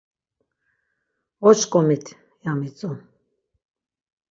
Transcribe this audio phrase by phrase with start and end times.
[1.47, 2.05] Oşǩomit,
[2.43, 2.91] ya mitzu.